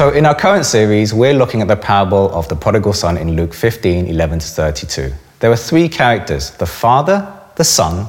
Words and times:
So, 0.00 0.08
in 0.08 0.24
our 0.24 0.34
current 0.34 0.64
series, 0.64 1.12
we're 1.12 1.34
looking 1.34 1.60
at 1.60 1.68
the 1.68 1.76
parable 1.76 2.32
of 2.32 2.48
the 2.48 2.56
prodigal 2.56 2.94
son 2.94 3.18
in 3.18 3.36
Luke 3.36 3.52
15 3.52 4.06
11 4.06 4.38
to 4.38 4.46
32. 4.46 5.12
There 5.40 5.52
are 5.52 5.56
three 5.56 5.90
characters 5.90 6.52
the 6.52 6.64
father, 6.64 7.30
the 7.56 7.64
son, 7.64 8.06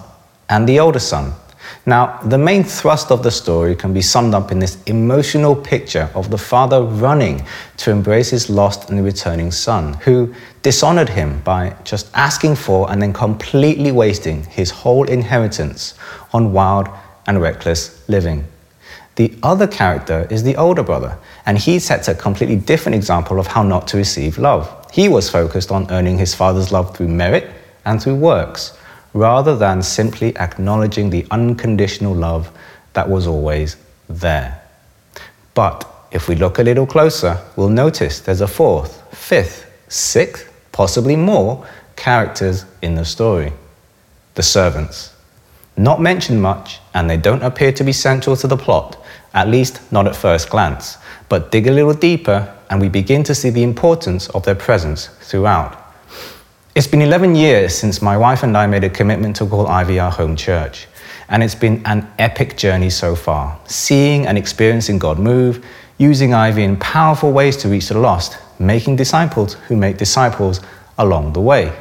and 0.47 0.69
the 0.69 0.79
older 0.79 0.99
son. 0.99 1.33
Now, 1.85 2.17
the 2.23 2.37
main 2.37 2.63
thrust 2.63 3.11
of 3.11 3.23
the 3.23 3.29
story 3.29 3.75
can 3.75 3.93
be 3.93 4.01
summed 4.01 4.33
up 4.33 4.53
in 4.53 4.59
this 4.59 4.81
emotional 4.85 5.53
picture 5.53 6.09
of 6.15 6.31
the 6.31 6.37
father 6.37 6.81
running 6.81 7.45
to 7.79 7.91
embrace 7.91 8.29
his 8.29 8.49
lost 8.49 8.89
and 8.89 9.03
returning 9.03 9.51
son, 9.51 9.95
who 9.95 10.33
dishonored 10.61 11.09
him 11.09 11.41
by 11.41 11.75
just 11.83 12.09
asking 12.13 12.55
for 12.55 12.89
and 12.89 13.01
then 13.01 13.11
completely 13.11 13.91
wasting 13.91 14.45
his 14.45 14.71
whole 14.71 15.03
inheritance 15.09 15.95
on 16.31 16.53
wild 16.53 16.87
and 17.27 17.41
reckless 17.41 18.07
living. 18.07 18.47
The 19.15 19.37
other 19.43 19.67
character 19.67 20.25
is 20.29 20.43
the 20.43 20.55
older 20.55 20.83
brother, 20.83 21.17
and 21.45 21.57
he 21.57 21.79
sets 21.79 22.07
a 22.07 22.15
completely 22.15 22.55
different 22.55 22.95
example 22.95 23.39
of 23.39 23.47
how 23.47 23.63
not 23.63 23.87
to 23.89 23.97
receive 23.97 24.37
love. 24.37 24.69
He 24.91 25.07
was 25.07 25.29
focused 25.29 25.71
on 25.71 25.89
earning 25.91 26.17
his 26.17 26.35
father's 26.35 26.71
love 26.71 26.95
through 26.95 27.07
merit 27.07 27.49
and 27.85 28.01
through 28.01 28.15
works, 28.15 28.77
rather 29.13 29.55
than 29.55 29.81
simply 29.81 30.35
acknowledging 30.37 31.09
the 31.09 31.25
unconditional 31.31 32.13
love 32.13 32.51
that 32.93 33.09
was 33.09 33.27
always 33.27 33.77
there. 34.09 34.61
But 35.53 35.87
if 36.11 36.27
we 36.27 36.35
look 36.35 36.59
a 36.59 36.63
little 36.63 36.85
closer, 36.85 37.37
we'll 37.55 37.69
notice 37.69 38.19
there's 38.19 38.41
a 38.41 38.47
fourth, 38.47 39.01
fifth, 39.15 39.65
sixth, 39.87 40.51
possibly 40.71 41.15
more 41.15 41.65
characters 41.95 42.65
in 42.81 42.95
the 42.95 43.05
story 43.05 43.53
the 44.35 44.43
servants. 44.43 45.13
Not 45.77 46.01
mentioned 46.01 46.41
much, 46.41 46.79
and 46.93 47.09
they 47.09 47.17
don't 47.17 47.43
appear 47.43 47.71
to 47.73 47.83
be 47.83 47.91
central 47.91 48.35
to 48.37 48.47
the 48.47 48.57
plot, 48.57 48.97
at 49.33 49.47
least 49.47 49.91
not 49.91 50.07
at 50.07 50.15
first 50.15 50.49
glance. 50.49 50.97
But 51.31 51.49
dig 51.49 51.65
a 51.67 51.71
little 51.71 51.93
deeper, 51.93 52.53
and 52.69 52.81
we 52.81 52.89
begin 52.89 53.23
to 53.23 53.33
see 53.33 53.51
the 53.51 53.63
importance 53.63 54.27
of 54.31 54.43
their 54.43 54.53
presence 54.53 55.07
throughout. 55.21 55.81
It's 56.75 56.87
been 56.87 57.01
11 57.01 57.35
years 57.35 57.73
since 57.73 58.01
my 58.01 58.17
wife 58.17 58.43
and 58.43 58.57
I 58.57 58.67
made 58.67 58.83
a 58.83 58.89
commitment 58.89 59.37
to 59.37 59.45
call 59.45 59.65
Ivy 59.65 59.97
our 59.97 60.11
home 60.11 60.35
church. 60.35 60.87
And 61.29 61.41
it's 61.41 61.55
been 61.55 61.81
an 61.85 62.05
epic 62.19 62.57
journey 62.57 62.89
so 62.89 63.15
far, 63.15 63.57
seeing 63.65 64.27
and 64.27 64.37
experiencing 64.37 64.99
God 64.99 65.19
move, 65.19 65.65
using 65.97 66.33
Ivy 66.33 66.65
in 66.65 66.75
powerful 66.75 67.31
ways 67.31 67.55
to 67.63 67.69
reach 67.69 67.87
the 67.87 67.97
lost, 67.97 68.37
making 68.59 68.97
disciples 68.97 69.53
who 69.69 69.77
make 69.77 69.95
disciples 69.95 70.59
along 70.97 71.31
the 71.31 71.39
way. 71.39 71.71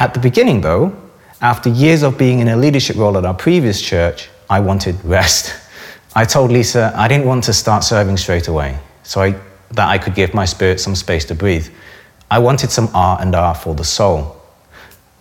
At 0.00 0.14
the 0.14 0.20
beginning, 0.20 0.62
though, 0.62 0.96
after 1.40 1.68
years 1.68 2.02
of 2.02 2.18
being 2.18 2.40
in 2.40 2.48
a 2.48 2.56
leadership 2.56 2.96
role 2.96 3.16
at 3.18 3.24
our 3.24 3.34
previous 3.34 3.80
church, 3.80 4.28
I 4.50 4.58
wanted 4.58 4.96
rest. 5.04 5.54
I 6.18 6.24
told 6.24 6.50
Lisa 6.50 6.92
I 6.96 7.06
didn't 7.06 7.26
want 7.26 7.44
to 7.44 7.52
start 7.52 7.84
serving 7.84 8.16
straight 8.16 8.48
away, 8.48 8.76
so 9.04 9.20
I, 9.20 9.36
that 9.70 9.88
I 9.88 9.98
could 9.98 10.16
give 10.16 10.34
my 10.34 10.46
spirit 10.46 10.80
some 10.80 10.96
space 10.96 11.24
to 11.26 11.34
breathe. 11.36 11.68
I 12.28 12.40
wanted 12.40 12.72
some 12.72 12.88
R 12.92 13.18
and 13.20 13.32
R 13.36 13.54
for 13.54 13.72
the 13.72 13.84
soul. 13.84 14.36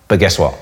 But 0.08 0.18
guess 0.20 0.40
what? 0.40 0.58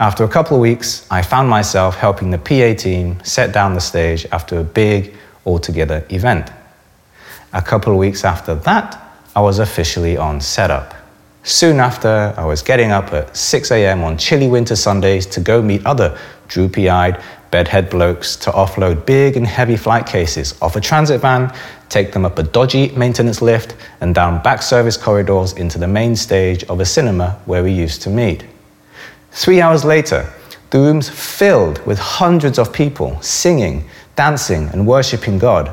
After 0.00 0.24
a 0.24 0.28
couple 0.28 0.56
of 0.56 0.60
weeks, 0.60 1.06
I 1.08 1.22
found 1.22 1.48
myself 1.48 1.94
helping 1.94 2.32
the 2.32 2.38
PA 2.38 2.76
team 2.76 3.22
set 3.22 3.52
down 3.52 3.74
the 3.74 3.80
stage 3.80 4.26
after 4.32 4.58
a 4.58 4.64
big 4.64 5.14
all-together 5.44 6.04
event. 6.10 6.50
A 7.52 7.62
couple 7.62 7.92
of 7.92 7.98
weeks 8.00 8.24
after 8.24 8.56
that, 8.56 9.00
I 9.36 9.40
was 9.40 9.60
officially 9.60 10.16
on 10.16 10.40
setup. 10.40 10.94
Soon 11.44 11.78
after, 11.78 12.34
I 12.36 12.44
was 12.44 12.60
getting 12.60 12.90
up 12.90 13.12
at 13.12 13.36
6 13.36 13.70
a.m. 13.70 14.02
on 14.02 14.18
chilly 14.18 14.48
winter 14.48 14.74
Sundays 14.74 15.26
to 15.26 15.40
go 15.40 15.62
meet 15.62 15.86
other 15.86 16.18
droopy 16.48 16.88
eyed, 16.88 17.22
bedhead 17.54 17.88
blokes 17.88 18.34
to 18.34 18.50
offload 18.50 19.06
big 19.06 19.36
and 19.36 19.46
heavy 19.46 19.76
flight 19.76 20.04
cases 20.04 20.60
off 20.60 20.74
a 20.74 20.80
transit 20.80 21.20
van, 21.20 21.54
take 21.88 22.10
them 22.10 22.24
up 22.24 22.36
a 22.36 22.42
dodgy 22.42 22.88
maintenance 22.96 23.40
lift, 23.40 23.76
and 24.00 24.12
down 24.12 24.42
back 24.42 24.60
service 24.60 24.96
corridors 24.96 25.52
into 25.52 25.78
the 25.78 25.86
main 25.86 26.16
stage 26.16 26.64
of 26.64 26.80
a 26.80 26.84
cinema 26.84 27.40
where 27.44 27.62
we 27.62 27.70
used 27.70 28.02
to 28.02 28.10
meet. 28.10 28.44
Three 29.30 29.60
hours 29.60 29.84
later, 29.84 30.28
the 30.70 30.80
room's 30.80 31.08
filled 31.08 31.78
with 31.86 31.96
hundreds 31.96 32.58
of 32.58 32.72
people 32.72 33.22
singing, 33.22 33.88
dancing, 34.16 34.68
and 34.70 34.84
worshipping 34.84 35.38
God, 35.38 35.72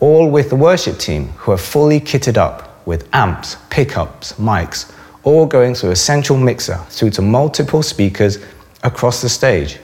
all 0.00 0.30
with 0.30 0.48
the 0.48 0.56
worship 0.56 0.96
team 0.96 1.28
who 1.40 1.52
are 1.52 1.58
fully 1.58 2.00
kitted 2.00 2.38
up 2.38 2.86
with 2.86 3.06
amps, 3.12 3.58
pickups, 3.68 4.32
mics, 4.38 4.90
all 5.24 5.44
going 5.44 5.74
through 5.74 5.90
a 5.90 5.96
central 5.96 6.38
mixer 6.38 6.78
through 6.88 7.10
to 7.10 7.20
multiple 7.20 7.82
speakers 7.82 8.38
across 8.82 9.20
the 9.20 9.28
stage. 9.28 9.78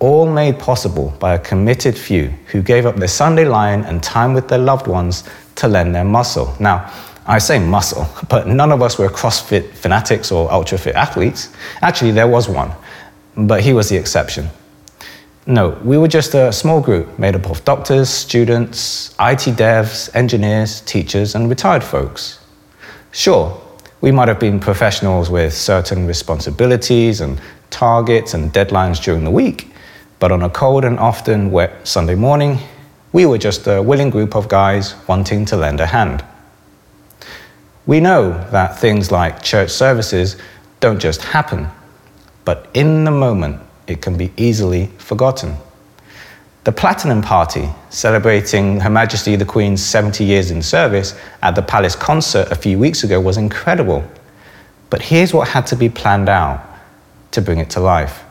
All 0.00 0.26
made 0.26 0.58
possible 0.58 1.14
by 1.20 1.34
a 1.34 1.38
committed 1.38 1.96
few 1.96 2.28
who 2.46 2.62
gave 2.62 2.86
up 2.86 2.96
their 2.96 3.06
Sunday 3.08 3.44
line 3.44 3.84
and 3.84 4.02
time 4.02 4.32
with 4.32 4.48
their 4.48 4.58
loved 4.58 4.86
ones 4.86 5.28
to 5.56 5.68
lend 5.68 5.94
their 5.94 6.04
muscle. 6.04 6.56
Now, 6.58 6.90
I 7.26 7.38
say 7.38 7.58
muscle, 7.58 8.08
but 8.28 8.48
none 8.48 8.72
of 8.72 8.80
us 8.80 8.98
were 8.98 9.08
CrossFit 9.08 9.70
fanatics 9.72 10.32
or 10.32 10.50
ultra 10.50 10.78
fit 10.78 10.94
athletes. 10.94 11.50
Actually, 11.82 12.12
there 12.12 12.26
was 12.26 12.48
one, 12.48 12.72
but 13.36 13.60
he 13.60 13.74
was 13.74 13.90
the 13.90 13.96
exception. 13.96 14.48
No, 15.46 15.78
we 15.84 15.98
were 15.98 16.08
just 16.08 16.34
a 16.34 16.52
small 16.52 16.80
group 16.80 17.18
made 17.18 17.34
up 17.34 17.50
of 17.50 17.64
doctors, 17.64 18.08
students, 18.08 19.10
IT 19.20 19.56
devs, 19.56 20.14
engineers, 20.14 20.80
teachers, 20.82 21.34
and 21.34 21.48
retired 21.48 21.84
folks. 21.84 22.40
Sure, 23.12 23.60
we 24.00 24.12
might 24.12 24.28
have 24.28 24.40
been 24.40 24.60
professionals 24.60 25.28
with 25.28 25.52
certain 25.52 26.06
responsibilities 26.06 27.20
and 27.20 27.40
targets 27.70 28.34
and 28.34 28.52
deadlines 28.52 29.02
during 29.02 29.24
the 29.24 29.30
week, 29.30 29.69
but 30.20 30.30
on 30.30 30.42
a 30.42 30.50
cold 30.50 30.84
and 30.84 30.98
often 30.98 31.50
wet 31.50 31.88
Sunday 31.88 32.14
morning, 32.14 32.58
we 33.12 33.26
were 33.26 33.38
just 33.38 33.66
a 33.66 33.82
willing 33.82 34.10
group 34.10 34.36
of 34.36 34.48
guys 34.48 34.94
wanting 35.08 35.46
to 35.46 35.56
lend 35.56 35.80
a 35.80 35.86
hand. 35.86 36.22
We 37.86 38.00
know 38.00 38.32
that 38.52 38.78
things 38.78 39.10
like 39.10 39.42
church 39.42 39.70
services 39.70 40.36
don't 40.78 41.00
just 41.00 41.22
happen, 41.22 41.68
but 42.44 42.68
in 42.74 43.04
the 43.04 43.10
moment, 43.10 43.60
it 43.86 44.02
can 44.02 44.16
be 44.16 44.30
easily 44.36 44.86
forgotten. 44.98 45.56
The 46.64 46.72
Platinum 46.72 47.22
Party, 47.22 47.70
celebrating 47.88 48.78
Her 48.80 48.90
Majesty 48.90 49.34
the 49.36 49.46
Queen's 49.46 49.82
70 49.82 50.22
years 50.22 50.50
in 50.50 50.60
service 50.60 51.18
at 51.42 51.54
the 51.54 51.62
Palace 51.62 51.96
concert 51.96 52.52
a 52.52 52.54
few 52.54 52.78
weeks 52.78 53.02
ago, 53.02 53.18
was 53.18 53.38
incredible. 53.38 54.04
But 54.90 55.00
here's 55.00 55.32
what 55.32 55.48
had 55.48 55.66
to 55.68 55.76
be 55.76 55.88
planned 55.88 56.28
out 56.28 56.62
to 57.30 57.40
bring 57.40 57.58
it 57.58 57.70
to 57.70 57.80
life 57.80 58.22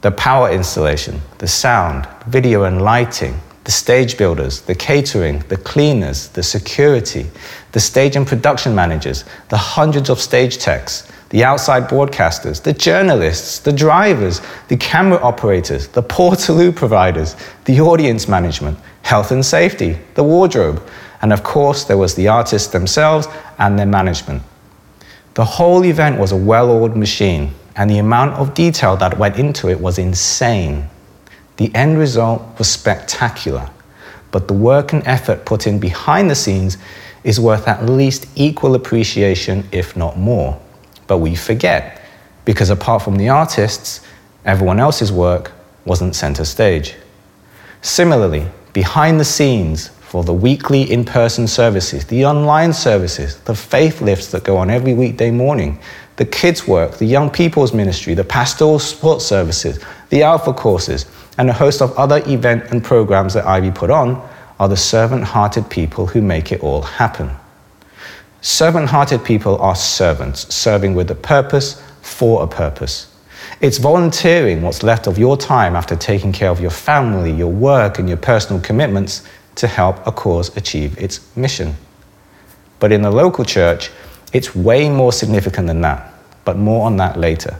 the 0.00 0.10
power 0.12 0.50
installation, 0.50 1.20
the 1.38 1.48
sound, 1.48 2.06
video 2.26 2.64
and 2.64 2.82
lighting, 2.82 3.38
the 3.64 3.72
stage 3.72 4.16
builders, 4.16 4.62
the 4.62 4.74
catering, 4.74 5.40
the 5.48 5.56
cleaners, 5.56 6.28
the 6.28 6.42
security, 6.42 7.26
the 7.72 7.80
stage 7.80 8.16
and 8.16 8.26
production 8.26 8.74
managers, 8.74 9.24
the 9.48 9.56
hundreds 9.56 10.08
of 10.08 10.20
stage 10.20 10.58
techs, 10.58 11.10
the 11.30 11.44
outside 11.44 11.88
broadcasters, 11.88 12.62
the 12.62 12.72
journalists, 12.72 13.58
the 13.58 13.72
drivers, 13.72 14.40
the 14.68 14.76
camera 14.76 15.18
operators, 15.18 15.88
the 15.88 16.02
portaloo 16.02 16.74
providers, 16.74 17.36
the 17.66 17.80
audience 17.80 18.28
management, 18.28 18.78
health 19.02 19.32
and 19.32 19.44
safety, 19.44 19.98
the 20.14 20.24
wardrobe, 20.24 20.82
and 21.20 21.32
of 21.32 21.42
course, 21.42 21.84
there 21.84 21.98
was 21.98 22.14
the 22.14 22.28
artists 22.28 22.68
themselves 22.68 23.26
and 23.58 23.78
their 23.78 23.86
management. 23.86 24.42
The 25.34 25.44
whole 25.44 25.84
event 25.84 26.18
was 26.18 26.32
a 26.32 26.36
well 26.36 26.70
oiled 26.70 26.96
machine, 26.96 27.52
and 27.78 27.88
the 27.88 27.98
amount 27.98 28.34
of 28.34 28.54
detail 28.54 28.96
that 28.96 29.16
went 29.18 29.36
into 29.36 29.68
it 29.68 29.80
was 29.80 29.98
insane. 29.98 30.90
The 31.58 31.72
end 31.76 31.96
result 31.96 32.42
was 32.58 32.68
spectacular, 32.68 33.70
but 34.32 34.48
the 34.48 34.54
work 34.54 34.92
and 34.92 35.06
effort 35.06 35.46
put 35.46 35.66
in 35.66 35.78
behind 35.78 36.28
the 36.28 36.34
scenes 36.34 36.76
is 37.22 37.38
worth 37.38 37.68
at 37.68 37.86
least 37.86 38.26
equal 38.34 38.74
appreciation, 38.74 39.66
if 39.70 39.96
not 39.96 40.18
more. 40.18 40.60
But 41.06 41.18
we 41.18 41.36
forget, 41.36 42.02
because 42.44 42.68
apart 42.68 43.02
from 43.02 43.16
the 43.16 43.28
artists, 43.28 44.04
everyone 44.44 44.80
else's 44.80 45.12
work 45.12 45.52
wasn't 45.84 46.16
center 46.16 46.44
stage. 46.44 46.96
Similarly, 47.82 48.46
behind 48.72 49.20
the 49.20 49.24
scenes 49.24 49.88
for 50.00 50.24
the 50.24 50.34
weekly 50.34 50.90
in 50.90 51.04
person 51.04 51.46
services, 51.46 52.06
the 52.06 52.24
online 52.24 52.72
services, 52.72 53.36
the 53.42 53.54
faith 53.54 54.00
lifts 54.00 54.32
that 54.32 54.42
go 54.42 54.56
on 54.56 54.68
every 54.68 54.94
weekday 54.94 55.30
morning, 55.30 55.78
the 56.18 56.24
kids' 56.24 56.66
work, 56.66 56.98
the 56.98 57.06
young 57.06 57.30
people's 57.30 57.72
ministry, 57.72 58.12
the 58.12 58.24
pastoral 58.24 58.80
support 58.80 59.22
services, 59.22 59.82
the 60.10 60.22
alpha 60.24 60.52
courses, 60.52 61.06
and 61.38 61.48
a 61.48 61.52
host 61.52 61.80
of 61.80 61.96
other 61.96 62.20
event 62.26 62.70
and 62.70 62.82
programs 62.84 63.34
that 63.34 63.46
Ivy 63.46 63.70
put 63.70 63.88
on 63.88 64.28
are 64.58 64.68
the 64.68 64.76
servant 64.76 65.22
hearted 65.22 65.70
people 65.70 66.08
who 66.08 66.20
make 66.20 66.50
it 66.50 66.60
all 66.60 66.82
happen. 66.82 67.30
Servant 68.40 68.88
hearted 68.88 69.24
people 69.24 69.58
are 69.58 69.76
servants, 69.76 70.52
serving 70.52 70.96
with 70.96 71.08
a 71.12 71.14
purpose 71.14 71.80
for 72.02 72.42
a 72.42 72.48
purpose. 72.48 73.14
It's 73.60 73.78
volunteering 73.78 74.62
what's 74.62 74.82
left 74.82 75.06
of 75.06 75.18
your 75.18 75.36
time 75.36 75.76
after 75.76 75.94
taking 75.94 76.32
care 76.32 76.50
of 76.50 76.60
your 76.60 76.70
family, 76.70 77.32
your 77.32 77.52
work, 77.52 78.00
and 78.00 78.08
your 78.08 78.18
personal 78.18 78.60
commitments 78.60 79.26
to 79.54 79.68
help 79.68 80.04
a 80.04 80.10
cause 80.10 80.56
achieve 80.56 80.98
its 80.98 81.36
mission. 81.36 81.76
But 82.80 82.90
in 82.90 83.02
the 83.02 83.10
local 83.10 83.44
church, 83.44 83.90
it's 84.32 84.54
way 84.54 84.88
more 84.88 85.12
significant 85.12 85.66
than 85.66 85.80
that, 85.82 86.12
but 86.44 86.56
more 86.56 86.86
on 86.86 86.96
that 86.96 87.18
later. 87.18 87.58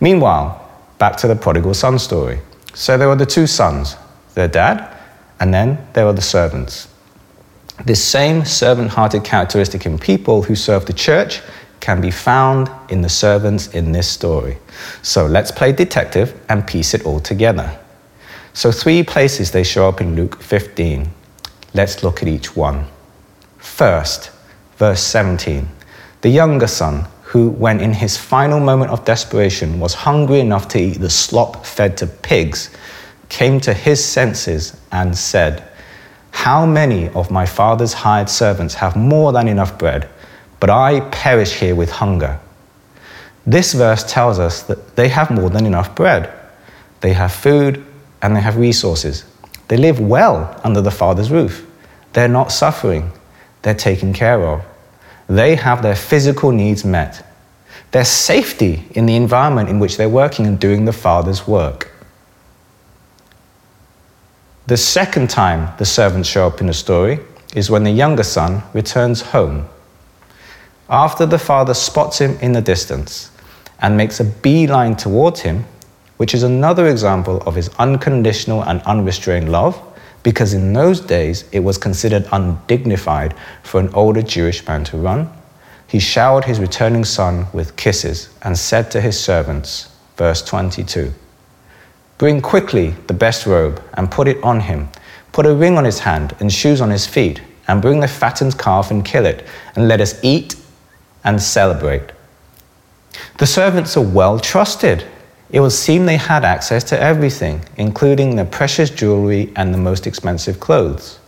Meanwhile, 0.00 0.58
back 0.98 1.16
to 1.18 1.28
the 1.28 1.36
prodigal 1.36 1.74
son 1.74 1.98
story. 1.98 2.40
So 2.74 2.96
there 2.96 3.08
were 3.08 3.16
the 3.16 3.26
two 3.26 3.46
sons, 3.46 3.96
their 4.34 4.48
dad, 4.48 4.96
and 5.40 5.52
then 5.52 5.86
there 5.92 6.06
were 6.06 6.12
the 6.12 6.22
servants. 6.22 6.88
This 7.84 8.02
same 8.02 8.44
servant 8.44 8.90
hearted 8.90 9.24
characteristic 9.24 9.86
in 9.86 9.98
people 9.98 10.42
who 10.42 10.54
serve 10.54 10.86
the 10.86 10.92
church 10.92 11.40
can 11.80 12.00
be 12.00 12.12
found 12.12 12.70
in 12.88 13.02
the 13.02 13.08
servants 13.08 13.66
in 13.68 13.90
this 13.90 14.08
story. 14.08 14.56
So 15.02 15.26
let's 15.26 15.50
play 15.50 15.72
detective 15.72 16.40
and 16.48 16.66
piece 16.66 16.94
it 16.94 17.04
all 17.04 17.18
together. 17.18 17.76
So, 18.54 18.70
three 18.70 19.02
places 19.02 19.50
they 19.50 19.64
show 19.64 19.88
up 19.88 20.00
in 20.00 20.14
Luke 20.14 20.40
15. 20.42 21.08
Let's 21.72 22.04
look 22.04 22.22
at 22.22 22.28
each 22.28 22.54
one. 22.54 22.86
First, 23.56 24.30
verse 24.76 25.02
17. 25.02 25.66
The 26.22 26.30
younger 26.30 26.68
son, 26.68 27.06
who, 27.22 27.48
when 27.50 27.80
in 27.80 27.92
his 27.92 28.16
final 28.16 28.60
moment 28.60 28.92
of 28.92 29.04
desperation 29.04 29.80
was 29.80 29.92
hungry 29.92 30.38
enough 30.38 30.68
to 30.68 30.78
eat 30.78 31.00
the 31.00 31.10
slop 31.10 31.66
fed 31.66 31.96
to 31.96 32.06
pigs, 32.06 32.70
came 33.28 33.58
to 33.60 33.74
his 33.74 34.04
senses 34.04 34.76
and 34.92 35.18
said, 35.18 35.64
How 36.30 36.64
many 36.64 37.08
of 37.08 37.32
my 37.32 37.44
father's 37.44 37.92
hired 37.92 38.28
servants 38.28 38.74
have 38.74 38.94
more 38.94 39.32
than 39.32 39.48
enough 39.48 39.76
bread, 39.78 40.08
but 40.60 40.70
I 40.70 41.00
perish 41.10 41.54
here 41.58 41.74
with 41.74 41.90
hunger? 41.90 42.38
This 43.44 43.72
verse 43.72 44.04
tells 44.04 44.38
us 44.38 44.62
that 44.62 44.94
they 44.94 45.08
have 45.08 45.28
more 45.28 45.50
than 45.50 45.66
enough 45.66 45.92
bread. 45.96 46.32
They 47.00 47.14
have 47.14 47.32
food 47.32 47.84
and 48.20 48.36
they 48.36 48.40
have 48.40 48.56
resources. 48.56 49.24
They 49.66 49.76
live 49.76 49.98
well 49.98 50.60
under 50.62 50.80
the 50.80 50.92
Father's 50.92 51.32
roof. 51.32 51.66
They're 52.12 52.28
not 52.28 52.52
suffering, 52.52 53.10
they're 53.62 53.74
taken 53.74 54.12
care 54.12 54.46
of. 54.46 54.64
They 55.28 55.56
have 55.56 55.82
their 55.82 55.96
physical 55.96 56.52
needs 56.52 56.84
met. 56.84 57.24
their 57.92 58.04
safety 58.06 58.84
in 58.92 59.06
the 59.06 59.16
environment 59.16 59.68
in 59.68 59.78
which 59.78 59.96
they're 59.98 60.08
working 60.08 60.46
and 60.46 60.58
doing 60.58 60.86
the 60.86 60.92
Father's 60.92 61.46
work. 61.46 61.90
The 64.66 64.76
second 64.76 65.28
time 65.28 65.74
the 65.78 65.84
servants 65.84 66.28
show 66.28 66.46
up 66.46 66.60
in 66.60 66.66
the 66.66 66.72
story 66.72 67.20
is 67.54 67.70
when 67.70 67.84
the 67.84 67.90
younger 67.90 68.22
son 68.22 68.62
returns 68.72 69.20
home. 69.20 69.68
After 70.88 71.26
the 71.26 71.38
father 71.38 71.74
spots 71.74 72.18
him 72.18 72.38
in 72.40 72.52
the 72.52 72.62
distance 72.62 73.30
and 73.80 73.96
makes 73.96 74.20
a 74.20 74.24
beeline 74.24 74.96
towards 74.96 75.40
him, 75.40 75.66
which 76.16 76.32
is 76.32 76.42
another 76.42 76.86
example 76.88 77.42
of 77.44 77.54
his 77.54 77.68
unconditional 77.78 78.62
and 78.62 78.80
unrestrained 78.82 79.50
love, 79.50 79.80
because 80.22 80.54
in 80.54 80.72
those 80.72 81.00
days 81.00 81.44
it 81.52 81.60
was 81.60 81.78
considered 81.78 82.28
undignified 82.32 83.34
for 83.62 83.80
an 83.80 83.92
older 83.94 84.22
Jewish 84.22 84.66
man 84.66 84.84
to 84.84 84.96
run. 84.96 85.30
He 85.86 85.98
showered 85.98 86.44
his 86.44 86.60
returning 86.60 87.04
son 87.04 87.46
with 87.52 87.76
kisses 87.76 88.30
and 88.42 88.56
said 88.56 88.90
to 88.92 89.00
his 89.00 89.18
servants, 89.18 89.94
verse 90.16 90.42
22, 90.42 91.12
Bring 92.18 92.40
quickly 92.40 92.94
the 93.08 93.14
best 93.14 93.46
robe 93.46 93.82
and 93.94 94.10
put 94.10 94.28
it 94.28 94.42
on 94.42 94.60
him. 94.60 94.88
Put 95.32 95.46
a 95.46 95.54
ring 95.54 95.76
on 95.76 95.84
his 95.84 95.98
hand 95.98 96.36
and 96.40 96.52
shoes 96.52 96.80
on 96.80 96.90
his 96.90 97.06
feet, 97.06 97.42
and 97.68 97.82
bring 97.82 98.00
the 98.00 98.08
fattened 98.08 98.58
calf 98.58 98.90
and 98.90 99.04
kill 99.04 99.26
it, 99.26 99.46
and 99.74 99.88
let 99.88 100.00
us 100.00 100.22
eat 100.22 100.56
and 101.24 101.42
celebrate. 101.42 102.12
The 103.38 103.46
servants 103.46 103.96
are 103.96 104.04
well 104.04 104.38
trusted. 104.38 105.04
It 105.52 105.60
would 105.60 105.72
seem 105.72 106.06
they 106.06 106.16
had 106.16 106.44
access 106.44 106.82
to 106.84 107.00
everything, 107.00 107.62
including 107.76 108.36
the 108.36 108.46
precious 108.46 108.88
jewelry 108.88 109.52
and 109.54 109.72
the 109.72 109.78
most 109.78 110.06
expensive 110.06 110.58
clothes. 110.58 111.18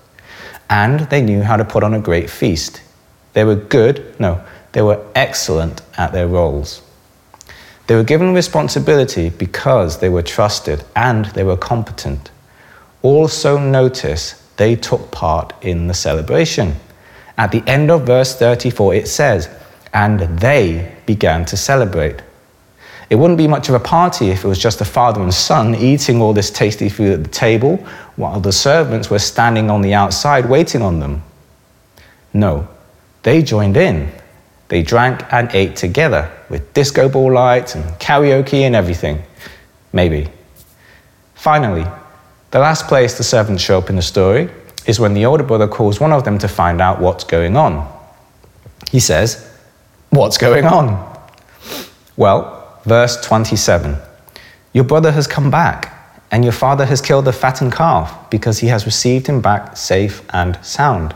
And 0.71 1.00
they 1.11 1.21
knew 1.21 1.43
how 1.43 1.56
to 1.56 1.65
put 1.65 1.85
on 1.85 1.93
a 1.93 2.00
great 2.00 2.31
feast. 2.31 2.81
They 3.35 3.44
were 3.44 3.55
good, 3.55 4.19
no, 4.19 4.43
they 4.73 4.81
were 4.81 5.05
excellent 5.15 5.82
at 5.99 6.12
their 6.12 6.26
roles. 6.26 6.81
They 7.87 7.94
were 7.94 8.03
given 8.03 8.32
responsibility 8.32 9.29
because 9.29 9.99
they 9.99 10.09
were 10.09 10.23
trusted 10.23 10.85
and 10.97 11.26
they 11.26 11.44
were 11.44 11.59
competent. 11.59 12.31
Also, 13.03 13.59
notice 13.59 14.43
they 14.56 14.75
took 14.75 15.11
part 15.11 15.53
in 15.62 15.87
the 15.87 15.94
celebration. 15.94 16.76
At 17.37 17.53
the 17.53 17.62
end 17.67 17.91
of 17.91 18.06
verse 18.06 18.35
34, 18.37 18.94
it 18.94 19.09
says, 19.09 19.50
And 19.93 20.21
they 20.38 20.97
began 21.05 21.44
to 21.47 21.59
celebrate. 21.59 22.23
It 23.14 23.19
wouldn't 23.19 23.38
be 23.38 23.46
much 23.46 23.69
of 23.69 23.76
a 23.76 23.78
party 23.78 24.31
if 24.31 24.44
it 24.44 24.49
was 24.49 24.58
just 24.58 24.81
a 24.81 24.84
father 24.84 25.22
and 25.22 25.32
son 25.32 25.76
eating 25.76 26.20
all 26.20 26.32
this 26.32 26.50
tasty 26.50 26.88
food 26.88 27.12
at 27.12 27.22
the 27.22 27.31
table 27.31 27.76
while 28.16 28.40
the 28.40 28.50
servants 28.50 29.08
were 29.08 29.20
standing 29.20 29.70
on 29.70 29.82
the 29.82 29.94
outside 29.94 30.46
waiting 30.46 30.82
on 30.82 30.99
them. 30.99 31.22
No, 32.32 32.66
they 33.22 33.40
joined 33.40 33.76
in. 33.76 34.11
They 34.66 34.82
drank 34.82 35.22
and 35.32 35.49
ate 35.55 35.76
together 35.76 36.28
with 36.49 36.75
disco 36.75 37.08
ball 37.08 37.32
lights 37.32 37.76
and 37.76 37.84
karaoke 38.00 38.62
and 38.62 38.75
everything. 38.75 39.22
Maybe. 39.93 40.28
Finally, 41.37 41.87
the 42.50 42.58
last 42.58 42.88
place 42.88 43.16
the 43.16 43.22
servants 43.22 43.62
show 43.62 43.78
up 43.78 43.90
in 43.90 43.94
the 43.94 44.02
story 44.02 44.50
is 44.87 44.99
when 44.99 45.14
the 45.14 45.25
older 45.25 45.44
brother 45.44 45.69
calls 45.69 46.00
one 46.00 46.12
of 46.12 46.25
them 46.25 46.37
to 46.38 46.49
find 46.49 46.81
out 46.81 47.00
what's 47.00 47.22
going 47.22 47.56
on. 47.56 47.88
He 48.90 48.99
says, 48.99 49.49
What's 50.11 50.37
going 50.37 50.64
on? 50.64 51.16
Well, 52.16 52.63
verse 52.85 53.21
27 53.21 53.97
Your 54.73 54.85
brother 54.85 55.13
has 55.13 55.27
come 55.27 55.51
back, 55.51 55.93
and 56.31 56.45
your 56.45 56.53
father 56.53 56.87
has 56.87 57.01
killed 57.01 57.25
the 57.25 57.33
fattened 57.33 57.73
calf 57.73 58.31
because 58.31 58.59
he 58.59 58.69
has 58.69 58.87
received 58.87 59.27
him 59.27 59.41
back 59.41 59.77
safe 59.77 60.23
and 60.33 60.59
sound. 60.65 61.15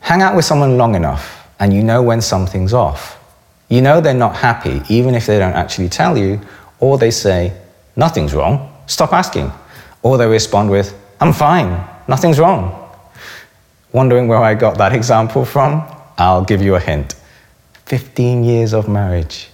Hang 0.00 0.22
out 0.22 0.36
with 0.36 0.44
someone 0.44 0.78
long 0.78 0.94
enough, 0.94 1.48
and 1.58 1.72
you 1.72 1.82
know 1.82 2.02
when 2.02 2.20
something's 2.20 2.72
off. 2.72 3.16
You 3.68 3.82
know 3.82 4.00
they're 4.00 4.14
not 4.14 4.36
happy, 4.36 4.82
even 4.88 5.14
if 5.14 5.26
they 5.26 5.38
don't 5.38 5.52
actually 5.52 5.88
tell 5.88 6.16
you, 6.16 6.40
or 6.80 6.98
they 6.98 7.10
say, 7.10 7.52
Nothing's 7.96 8.32
wrong, 8.32 8.72
stop 8.86 9.12
asking. 9.12 9.50
Or 10.02 10.16
they 10.18 10.26
respond 10.26 10.70
with, 10.70 10.96
I'm 11.20 11.32
fine, 11.32 11.84
nothing's 12.06 12.38
wrong. 12.38 12.88
Wondering 13.92 14.28
where 14.28 14.38
I 14.38 14.54
got 14.54 14.78
that 14.78 14.92
example 15.00 15.44
from? 15.44 15.82
I'll 16.16 16.44
give 16.44 16.62
you 16.62 16.74
a 16.74 16.80
hint 16.80 17.14
15 17.86 18.44
years 18.44 18.72
of 18.72 18.88
marriage. 18.88 19.48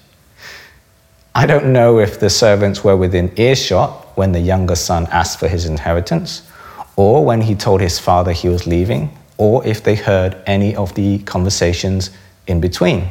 I 1.36 1.46
don't 1.46 1.72
know 1.72 1.98
if 1.98 2.20
the 2.20 2.30
servants 2.30 2.84
were 2.84 2.96
within 2.96 3.32
earshot 3.36 3.90
when 4.16 4.30
the 4.30 4.40
younger 4.40 4.76
son 4.76 5.08
asked 5.10 5.40
for 5.40 5.48
his 5.48 5.66
inheritance, 5.66 6.48
or 6.94 7.24
when 7.24 7.40
he 7.40 7.56
told 7.56 7.80
his 7.80 7.98
father 7.98 8.30
he 8.30 8.48
was 8.48 8.68
leaving, 8.68 9.10
or 9.36 9.66
if 9.66 9.82
they 9.82 9.96
heard 9.96 10.36
any 10.46 10.76
of 10.76 10.94
the 10.94 11.18
conversations 11.20 12.10
in 12.46 12.60
between. 12.60 13.08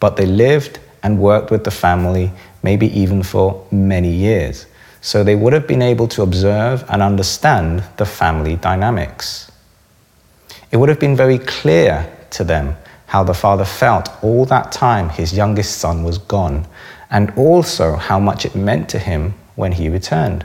But 0.00 0.16
they 0.16 0.26
lived 0.26 0.80
and 1.04 1.20
worked 1.20 1.52
with 1.52 1.62
the 1.62 1.70
family, 1.70 2.32
maybe 2.64 2.88
even 2.98 3.22
for 3.22 3.64
many 3.70 4.10
years. 4.10 4.66
So 5.00 5.22
they 5.22 5.36
would 5.36 5.52
have 5.52 5.68
been 5.68 5.82
able 5.82 6.08
to 6.08 6.22
observe 6.22 6.84
and 6.88 7.00
understand 7.00 7.84
the 7.96 8.06
family 8.06 8.56
dynamics. 8.56 9.52
It 10.72 10.78
would 10.78 10.88
have 10.88 10.98
been 10.98 11.14
very 11.14 11.38
clear 11.38 12.12
to 12.30 12.42
them 12.42 12.76
how 13.16 13.24
the 13.24 13.32
father 13.32 13.64
felt 13.64 14.10
all 14.22 14.44
that 14.44 14.70
time 14.70 15.08
his 15.08 15.32
youngest 15.32 15.78
son 15.78 16.04
was 16.04 16.18
gone, 16.18 16.66
and 17.10 17.30
also 17.30 17.96
how 17.96 18.20
much 18.20 18.44
it 18.44 18.54
meant 18.54 18.90
to 18.90 18.98
him 18.98 19.32
when 19.54 19.72
he 19.72 19.88
returned. 19.88 20.44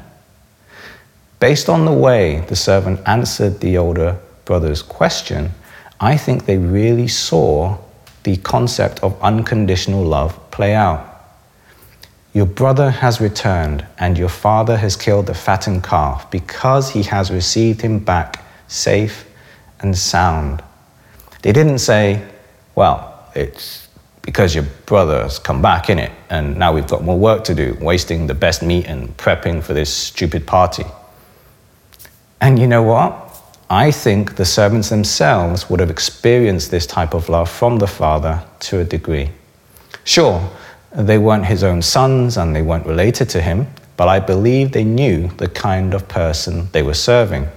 Based 1.41 1.67
on 1.67 1.83
the 1.83 1.91
way 1.91 2.39
the 2.47 2.55
servant 2.55 3.01
answered 3.05 3.59
the 3.59 3.77
older 3.77 4.17
brother's 4.45 4.81
question, 4.81 5.51
I 5.99 6.15
think 6.15 6.45
they 6.45 6.57
really 6.57 7.09
saw 7.09 7.77
the 8.23 8.37
concept 8.37 9.03
of 9.03 9.21
unconditional 9.21 10.05
love 10.05 10.39
play 10.49 10.73
out. 10.73 11.03
Your 12.31 12.45
brother 12.45 12.89
has 12.89 13.19
returned, 13.19 13.85
and 13.97 14.17
your 14.17 14.29
father 14.29 14.77
has 14.77 14.95
killed 14.95 15.25
the 15.25 15.33
fattened 15.33 15.83
calf 15.83 16.31
because 16.31 16.91
he 16.91 17.03
has 17.03 17.31
received 17.31 17.81
him 17.81 17.99
back 17.99 18.45
safe 18.69 19.25
and 19.81 19.97
sound. 19.97 20.63
They 21.41 21.51
didn't 21.51 21.79
say, 21.79 22.30
Well, 22.75 23.25
it's 23.35 23.87
because 24.21 24.53
your 24.53 24.65
brother 24.85 25.23
has 25.23 25.39
come 25.39 25.61
back, 25.61 25.89
in 25.89 25.99
it, 25.99 26.11
and 26.29 26.57
now 26.57 26.73
we've 26.73 26.87
got 26.87 27.03
more 27.03 27.17
work 27.17 27.43
to 27.45 27.55
do, 27.55 27.77
wasting 27.81 28.27
the 28.27 28.33
best 28.33 28.61
meat 28.61 28.85
and 28.85 29.15
prepping 29.17 29.63
for 29.63 29.73
this 29.73 29.91
stupid 29.91 30.45
party. 30.45 30.85
And 32.39 32.59
you 32.59 32.67
know 32.67 32.83
what? 32.83 33.29
I 33.69 33.91
think 33.91 34.35
the 34.35 34.45
servants 34.45 34.89
themselves 34.89 35.69
would 35.69 35.79
have 35.79 35.89
experienced 35.89 36.71
this 36.71 36.85
type 36.85 37.13
of 37.13 37.29
love 37.29 37.49
from 37.49 37.79
the 37.79 37.87
Father 37.87 38.43
to 38.61 38.79
a 38.79 38.83
degree. 38.83 39.29
Sure, 40.03 40.49
they 40.93 41.17
weren't 41.17 41.45
his 41.45 41.63
own 41.63 41.81
sons 41.81 42.37
and 42.37 42.55
they 42.55 42.61
weren't 42.61 42.85
related 42.85 43.29
to 43.29 43.41
him, 43.41 43.67
but 43.97 44.07
I 44.07 44.19
believe 44.19 44.71
they 44.71 44.83
knew 44.83 45.29
the 45.37 45.47
kind 45.47 45.93
of 45.93 46.07
person 46.07 46.67
they 46.71 46.83
were 46.83 46.93
serving. 46.93 47.47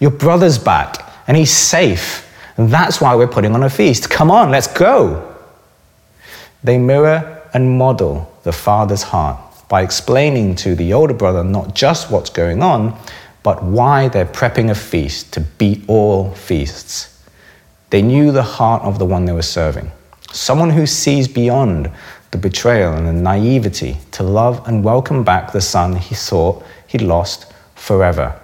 Your 0.00 0.10
brother's 0.10 0.58
back, 0.58 1.04
and 1.26 1.36
he's 1.36 1.52
safe. 1.52 2.24
That's 2.58 3.00
why 3.00 3.14
we're 3.14 3.28
putting 3.28 3.54
on 3.54 3.62
a 3.62 3.70
feast. 3.70 4.10
Come 4.10 4.32
on, 4.32 4.50
let's 4.50 4.66
go. 4.66 5.36
They 6.64 6.76
mirror 6.76 7.48
and 7.54 7.78
model 7.78 8.36
the 8.42 8.52
father's 8.52 9.04
heart 9.04 9.38
by 9.68 9.82
explaining 9.82 10.56
to 10.56 10.74
the 10.74 10.92
older 10.92 11.14
brother 11.14 11.44
not 11.44 11.76
just 11.76 12.10
what's 12.10 12.30
going 12.30 12.60
on, 12.60 12.98
but 13.44 13.62
why 13.62 14.08
they're 14.08 14.26
prepping 14.26 14.70
a 14.70 14.74
feast 14.74 15.32
to 15.34 15.40
beat 15.40 15.84
all 15.86 16.32
feasts. 16.32 17.22
They 17.90 18.02
knew 18.02 18.32
the 18.32 18.42
heart 18.42 18.82
of 18.82 18.98
the 18.98 19.06
one 19.06 19.24
they 19.24 19.32
were 19.32 19.42
serving, 19.42 19.92
someone 20.32 20.70
who 20.70 20.84
sees 20.84 21.28
beyond 21.28 21.88
the 22.32 22.38
betrayal 22.38 22.92
and 22.92 23.06
the 23.06 23.12
naivety 23.12 23.98
to 24.10 24.24
love 24.24 24.66
and 24.66 24.82
welcome 24.82 25.22
back 25.22 25.52
the 25.52 25.60
son 25.60 25.94
he 25.94 26.16
thought 26.16 26.64
he'd 26.88 27.02
lost 27.02 27.52
forever. 27.76 28.38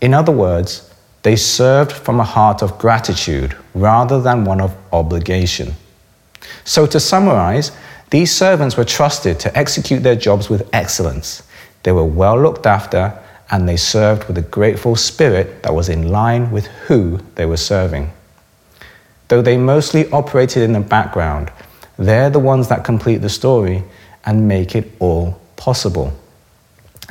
In 0.00 0.14
other 0.14 0.32
words, 0.32 0.91
they 1.22 1.36
served 1.36 1.92
from 1.92 2.20
a 2.20 2.24
heart 2.24 2.62
of 2.62 2.78
gratitude 2.78 3.56
rather 3.74 4.20
than 4.20 4.44
one 4.44 4.60
of 4.60 4.76
obligation. 4.92 5.74
So, 6.64 6.86
to 6.86 7.00
summarize, 7.00 7.72
these 8.10 8.34
servants 8.34 8.76
were 8.76 8.84
trusted 8.84 9.40
to 9.40 9.56
execute 9.56 10.02
their 10.02 10.16
jobs 10.16 10.50
with 10.50 10.68
excellence. 10.72 11.42
They 11.82 11.92
were 11.92 12.04
well 12.04 12.40
looked 12.40 12.66
after 12.66 13.18
and 13.50 13.68
they 13.68 13.76
served 13.76 14.24
with 14.24 14.38
a 14.38 14.42
grateful 14.42 14.96
spirit 14.96 15.62
that 15.62 15.74
was 15.74 15.88
in 15.88 16.10
line 16.10 16.50
with 16.50 16.66
who 16.86 17.20
they 17.36 17.46
were 17.46 17.56
serving. 17.56 18.10
Though 19.28 19.42
they 19.42 19.56
mostly 19.56 20.10
operated 20.10 20.62
in 20.62 20.72
the 20.72 20.80
background, 20.80 21.50
they're 21.98 22.30
the 22.30 22.38
ones 22.38 22.68
that 22.68 22.84
complete 22.84 23.18
the 23.18 23.28
story 23.28 23.84
and 24.24 24.48
make 24.48 24.74
it 24.74 24.90
all 24.98 25.40
possible. 25.56 26.12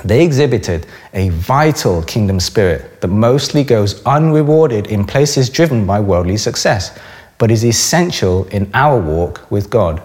They 0.03 0.23
exhibited 0.23 0.87
a 1.13 1.29
vital 1.29 2.01
kingdom 2.03 2.39
spirit 2.39 3.01
that 3.01 3.09
mostly 3.09 3.63
goes 3.63 4.01
unrewarded 4.05 4.87
in 4.87 5.05
places 5.05 5.49
driven 5.49 5.85
by 5.85 5.99
worldly 5.99 6.37
success, 6.37 6.97
but 7.37 7.51
is 7.51 7.65
essential 7.65 8.45
in 8.45 8.69
our 8.73 8.99
walk 8.99 9.49
with 9.51 9.69
God. 9.69 10.01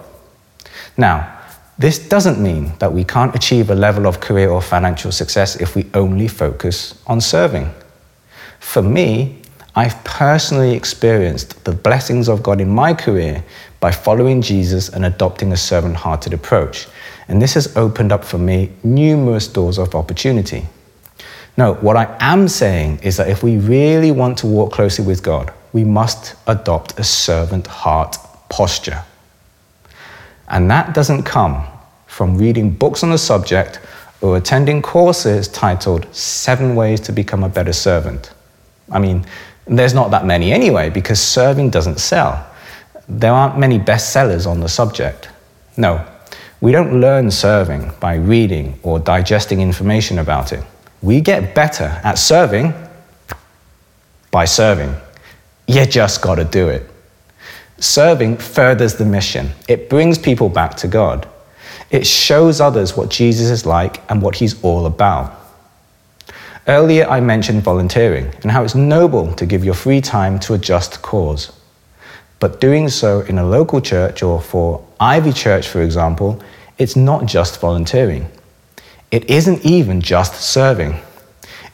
Now, 0.97 1.33
this 1.79 1.99
doesn't 1.99 2.39
mean 2.39 2.73
that 2.79 2.91
we 2.91 3.03
can't 3.03 3.35
achieve 3.35 3.69
a 3.69 3.75
level 3.75 4.07
of 4.07 4.19
career 4.19 4.49
or 4.49 4.61
financial 4.61 5.11
success 5.11 5.55
if 5.55 5.75
we 5.75 5.89
only 5.93 6.27
focus 6.27 6.99
on 7.05 7.21
serving. 7.21 7.71
For 8.59 8.81
me, 8.81 9.41
I've 9.77 10.03
personally 10.03 10.73
experienced 10.73 11.63
the 11.63 11.71
blessings 11.71 12.29
of 12.29 12.41
God 12.41 12.59
in 12.59 12.67
my 12.67 12.95
career 12.95 13.43
by 13.79 13.91
following 13.91 14.41
Jesus 14.41 14.89
and 14.89 15.05
adopting 15.05 15.53
a 15.53 15.57
servant 15.57 15.97
hearted 15.97 16.33
approach. 16.33 16.87
And 17.27 17.39
this 17.39 17.53
has 17.53 17.77
opened 17.77 18.11
up 18.11 18.25
for 18.25 18.39
me 18.39 18.71
numerous 18.83 19.47
doors 19.47 19.77
of 19.77 19.93
opportunity. 19.93 20.65
No, 21.57 21.75
what 21.75 21.95
I 21.95 22.17
am 22.19 22.47
saying 22.47 23.01
is 23.03 23.17
that 23.17 23.29
if 23.29 23.43
we 23.43 23.59
really 23.59 24.09
want 24.09 24.39
to 24.39 24.47
walk 24.47 24.71
closely 24.71 25.05
with 25.05 25.21
God, 25.21 25.53
we 25.73 25.83
must 25.83 26.33
adopt 26.47 26.99
a 26.99 27.03
servant 27.03 27.67
heart 27.67 28.17
posture. 28.49 29.03
And 30.47 30.71
that 30.71 30.95
doesn't 30.95 31.21
come 31.21 31.67
from 32.07 32.35
reading 32.35 32.71
books 32.71 33.03
on 33.03 33.11
the 33.11 33.19
subject 33.19 33.79
or 34.21 34.37
attending 34.37 34.81
courses 34.81 35.47
titled 35.47 36.07
Seven 36.15 36.75
Ways 36.75 36.99
to 37.01 37.11
Become 37.11 37.43
a 37.43 37.49
Better 37.49 37.73
Servant. 37.73 38.31
I 38.91 38.97
mean, 38.97 39.25
there's 39.69 39.93
not 39.93 40.11
that 40.11 40.25
many 40.25 40.51
anyway, 40.51 40.89
because 40.89 41.19
serving 41.19 41.69
doesn't 41.69 41.99
sell. 41.99 42.45
There 43.07 43.31
aren't 43.31 43.57
many 43.57 43.79
bestsellers 43.79 44.45
on 44.45 44.59
the 44.59 44.69
subject. 44.69 45.29
No, 45.77 46.05
we 46.59 46.71
don't 46.71 46.99
learn 46.99 47.29
serving 47.29 47.91
by 47.99 48.15
reading 48.15 48.79
or 48.83 48.99
digesting 48.99 49.61
information 49.61 50.19
about 50.19 50.51
it. 50.53 50.63
We 51.01 51.21
get 51.21 51.53
better 51.53 51.99
at 52.03 52.17
serving 52.17 52.73
by 54.31 54.45
serving. 54.45 54.95
You 55.67 55.85
just 55.85 56.21
got 56.21 56.35
to 56.35 56.43
do 56.43 56.69
it. 56.69 56.89
Serving 57.79 58.37
furthers 58.37 58.95
the 58.95 59.05
mission, 59.05 59.51
it 59.67 59.89
brings 59.89 60.17
people 60.17 60.49
back 60.49 60.75
to 60.77 60.87
God. 60.87 61.27
It 61.91 62.07
shows 62.07 62.59
others 62.59 62.97
what 62.97 63.09
Jesus 63.09 63.49
is 63.49 63.65
like 63.65 64.01
and 64.09 64.21
what 64.21 64.35
he's 64.35 64.61
all 64.63 64.87
about. 64.87 65.31
Earlier, 66.67 67.07
I 67.07 67.21
mentioned 67.21 67.63
volunteering 67.63 68.31
and 68.41 68.51
how 68.51 68.63
it's 68.63 68.75
noble 68.75 69.33
to 69.35 69.45
give 69.45 69.63
your 69.63 69.73
free 69.73 70.01
time 70.01 70.39
to 70.41 70.53
a 70.53 70.57
just 70.57 71.01
cause. 71.01 71.51
But 72.39 72.59
doing 72.59 72.89
so 72.89 73.21
in 73.21 73.37
a 73.37 73.45
local 73.45 73.81
church 73.81 74.21
or 74.21 74.41
for 74.41 74.85
Ivy 74.99 75.33
Church, 75.33 75.67
for 75.67 75.81
example, 75.81 76.41
it's 76.77 76.95
not 76.95 77.25
just 77.25 77.59
volunteering. 77.59 78.27
It 79.11 79.29
isn't 79.29 79.65
even 79.65 80.01
just 80.01 80.35
serving. 80.35 80.95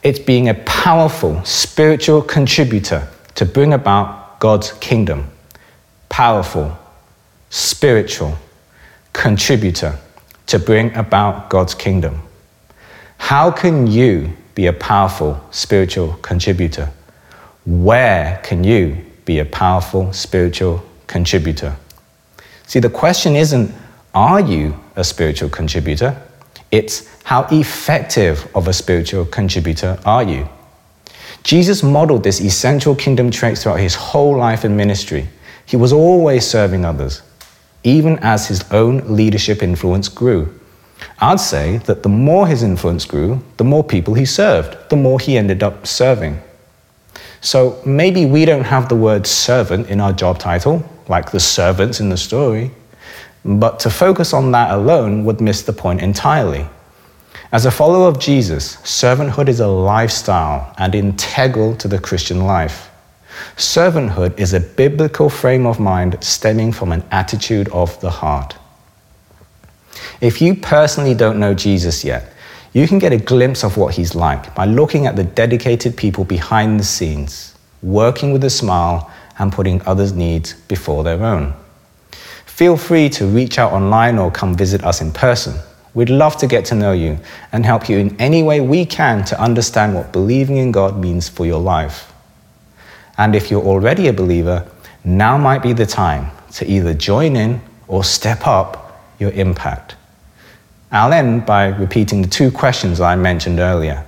It's 0.04 0.20
being 0.20 0.50
a 0.50 0.54
powerful 0.54 1.44
spiritual 1.44 2.22
contributor 2.22 3.08
to 3.36 3.46
bring 3.46 3.74
about 3.74 4.40
God's 4.40 4.74
kingdom 4.74 5.30
powerful, 6.14 6.78
spiritual 7.50 8.38
contributor 9.14 9.98
to 10.46 10.60
bring 10.60 10.96
about 10.96 11.50
God's 11.50 11.74
kingdom. 11.74 12.22
How 13.18 13.50
can 13.50 13.88
you 13.88 14.32
be 14.56 14.68
a 14.68 14.74
powerful 14.74 15.42
spiritual 15.52 16.14
contributor? 16.22 16.92
Where 17.66 18.40
can 18.44 18.64
you 18.64 18.98
be 19.26 19.40
a 19.40 19.46
powerful 19.46 20.12
spiritual 20.14 20.84
contributor? 21.08 21.76
See, 22.68 22.80
the 22.80 22.90
question 22.90 23.36
isn't, 23.36 23.74
are 24.14 24.40
you 24.40 24.80
a 24.96 25.04
spiritual 25.04 25.50
contributor? 25.50 26.22
It's, 26.72 27.08
how 27.24 27.48
effective 27.52 28.48
of 28.56 28.68
a 28.68 28.74
spiritual 28.74 29.26
contributor 29.26 30.00
are 30.06 30.24
you? 30.24 30.50
Jesus 31.44 31.84
modeled 31.84 32.24
this 32.24 32.42
essential 32.42 32.96
kingdom 32.96 33.32
trait 33.32 33.58
throughout 33.58 33.80
his 33.80 33.96
whole 33.96 34.38
life 34.38 34.64
and 34.64 34.78
ministry. 34.78 35.28
He 35.66 35.76
was 35.78 35.94
always 35.94 36.46
serving 36.46 36.86
others, 36.86 37.22
even 37.84 38.18
as 38.20 38.48
his 38.48 38.70
own 38.72 39.16
leadership 39.16 39.62
influence 39.62 40.10
grew. 40.10 40.60
I'd 41.20 41.40
say 41.40 41.78
that 41.86 42.04
the 42.04 42.10
more 42.10 42.48
his 42.48 42.64
influence 42.64 43.06
grew, 43.06 43.42
the 43.58 43.64
more 43.64 43.84
people 43.84 44.14
he 44.14 44.26
served, 44.26 44.90
the 44.90 44.96
more 44.96 45.20
he 45.20 45.38
ended 45.38 45.64
up 45.64 45.88
serving. 45.88 46.42
So 47.42 47.82
maybe 47.86 48.26
we 48.26 48.46
don't 48.46 48.64
have 48.64 48.90
the 48.90 48.96
word 48.96 49.28
servant 49.28 49.90
in 49.90 50.00
our 50.00 50.14
job 50.14 50.40
title, 50.40 50.84
like 51.08 51.32
the 51.32 51.40
servants 51.40 52.00
in 52.00 52.10
the 52.10 52.18
story, 52.18 52.72
but 53.44 53.80
to 53.82 53.90
focus 53.90 54.34
on 54.34 54.52
that 54.52 54.72
alone 54.72 55.26
would 55.26 55.42
miss 55.42 55.62
the 55.64 55.74
point 55.74 56.02
entirely. 56.02 56.66
As 57.52 57.66
a 57.66 57.72
follower 57.72 58.08
of 58.08 58.20
Jesus, 58.20 58.78
servanthood 58.78 59.48
is 59.48 59.60
a 59.60 59.68
lifestyle 59.68 60.74
and 60.78 60.96
integral 60.96 61.76
to 61.76 61.88
the 61.88 62.00
Christian 62.00 62.46
life. 62.46 62.90
Servanthood 63.58 64.40
is 64.40 64.54
a 64.54 64.60
biblical 64.60 65.30
frame 65.30 65.66
of 65.66 65.80
mind 65.80 66.18
stemming 66.24 66.72
from 66.72 66.92
an 66.92 67.04
attitude 67.12 67.68
of 67.70 68.00
the 68.00 68.10
heart. 68.10 68.56
If 70.22 70.42
you 70.42 70.56
personally 70.56 71.14
don't 71.14 71.40
know 71.40 71.54
Jesus 71.54 72.04
yet, 72.04 72.34
you 72.74 72.88
can 72.88 72.98
get 72.98 73.14
a 73.14 73.18
glimpse 73.18 73.64
of 73.64 73.78
what 73.78 73.94
he's 73.94 74.16
like 74.16 74.56
by 74.56 74.66
looking 74.66 75.06
at 75.06 75.16
the 75.16 75.24
dedicated 75.24 75.96
people 75.96 76.26
behind 76.26 76.80
the 76.80 76.84
scenes, 76.84 77.56
working 77.82 78.34
with 78.34 78.44
a 78.44 78.50
smile 78.50 79.12
and 79.38 79.52
putting 79.52 79.82
others' 79.84 80.14
needs 80.14 80.54
before 80.68 81.04
their 81.04 81.24
own. 81.24 81.54
Feel 82.46 82.78
free 82.78 83.10
to 83.10 83.26
reach 83.26 83.60
out 83.60 83.74
online 83.74 84.18
or 84.18 84.32
come 84.32 84.56
visit 84.56 84.84
us 84.84 85.02
in 85.02 85.12
person. 85.12 85.56
We'd 85.94 86.10
love 86.10 86.38
to 86.38 86.48
get 86.48 86.66
to 86.66 86.76
know 86.76 86.92
you 86.92 87.20
and 87.52 87.66
help 87.66 87.88
you 87.88 87.98
in 87.98 88.20
any 88.20 88.42
way 88.42 88.62
we 88.62 88.86
can 88.86 89.24
to 89.26 89.40
understand 89.40 89.94
what 89.94 90.12
believing 90.12 90.58
in 90.58 90.72
God 90.72 90.98
means 90.98 91.30
for 91.30 91.46
your 91.46 91.60
life. 91.60 92.12
And 93.18 93.36
if 93.36 93.52
you're 93.52 93.64
already 93.64 94.08
a 94.08 94.14
believer, 94.14 94.68
now 95.04 95.38
might 95.38 95.62
be 95.62 95.74
the 95.74 95.86
time 95.86 96.32
to 96.54 96.66
either 96.66 96.96
join 96.96 97.36
in 97.36 97.62
or 97.88 98.04
step 98.04 98.48
up 98.48 98.83
your 99.20 99.32
impact. 99.32 99.96
I'll 100.92 101.14
end 101.14 101.46
by 101.46 101.68
repeating 101.68 102.22
the 102.22 102.28
two 102.28 102.52
questions 102.52 103.02
I 103.02 103.16
mentioned 103.16 103.60
earlier. 103.60 104.06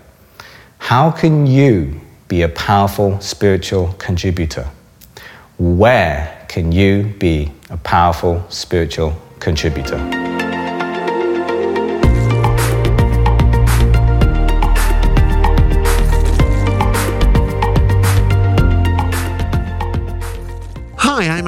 How 0.77 1.09
can 1.09 1.47
you 1.47 1.99
be 2.27 2.43
a 2.43 2.49
powerful 2.49 3.19
spiritual 3.21 3.93
contributor? 3.97 4.69
Where 5.57 6.45
can 6.47 6.71
you 6.71 7.13
be 7.17 7.51
a 7.69 7.77
powerful 7.77 8.45
spiritual 8.49 9.19
contributor? 9.39 10.34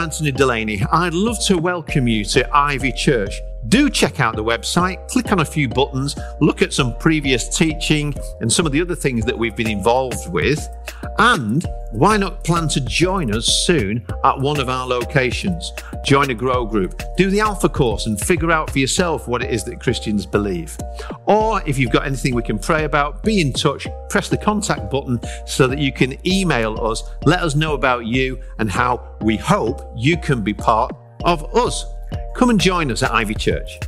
Anthony 0.07 0.31
Delaney. 0.31 0.81
I'd 0.89 1.13
love 1.13 1.37
to 1.47 1.57
welcome 1.57 2.07
you 2.07 2.23
to 2.23 2.49
Ivy 2.55 2.93
Church. 2.93 3.41
Do 3.69 3.89
check 3.89 4.19
out 4.19 4.35
the 4.35 4.43
website, 4.43 5.09
click 5.09 5.31
on 5.31 5.39
a 5.39 5.45
few 5.45 5.67
buttons, 5.67 6.15
look 6.39 6.61
at 6.61 6.71
some 6.71 6.95
previous 6.99 7.57
teaching 7.57 8.13
and 8.39 8.51
some 8.51 8.65
of 8.65 8.71
the 8.71 8.79
other 8.79 8.95
things 8.95 9.25
that 9.25 9.37
we've 9.37 9.55
been 9.55 9.69
involved 9.69 10.31
with. 10.31 10.69
And 11.17 11.65
why 11.91 12.17
not 12.17 12.43
plan 12.43 12.67
to 12.69 12.81
join 12.81 13.33
us 13.33 13.65
soon 13.65 14.05
at 14.23 14.39
one 14.39 14.59
of 14.59 14.69
our 14.69 14.85
locations? 14.85 15.73
Join 16.05 16.29
a 16.29 16.33
grow 16.33 16.65
group, 16.65 17.01
do 17.17 17.29
the 17.29 17.39
Alpha 17.39 17.67
course, 17.67 18.05
and 18.05 18.19
figure 18.19 18.51
out 18.51 18.69
for 18.69 18.79
yourself 18.79 19.27
what 19.27 19.41
it 19.41 19.51
is 19.51 19.63
that 19.65 19.81
Christians 19.81 20.25
believe. 20.25 20.77
Or 21.25 21.61
if 21.65 21.77
you've 21.77 21.91
got 21.91 22.05
anything 22.05 22.35
we 22.35 22.43
can 22.43 22.59
pray 22.59 22.85
about, 22.85 23.23
be 23.23 23.41
in 23.41 23.51
touch, 23.51 23.87
press 24.09 24.29
the 24.29 24.37
contact 24.37 24.89
button 24.89 25.19
so 25.45 25.67
that 25.67 25.79
you 25.79 25.91
can 25.91 26.15
email 26.25 26.79
us, 26.85 27.03
let 27.25 27.41
us 27.41 27.55
know 27.55 27.73
about 27.73 28.05
you 28.05 28.39
and 28.59 28.69
how 28.69 29.17
we 29.21 29.35
hope 29.35 29.91
you 29.95 30.15
can 30.17 30.41
be 30.41 30.53
part 30.53 30.95
of 31.25 31.53
us. 31.55 31.85
Come 32.35 32.49
and 32.49 32.59
join 32.59 32.91
us 32.91 33.03
at 33.03 33.11
Ivy 33.11 33.35
Church. 33.35 33.79